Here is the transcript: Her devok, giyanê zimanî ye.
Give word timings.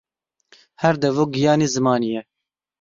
Her 0.81 0.95
devok, 1.01 1.29
giyanê 1.35 1.67
zimanî 1.73 2.07
ye. 2.13 2.21